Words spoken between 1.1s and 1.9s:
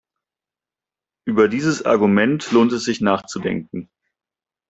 Über dieses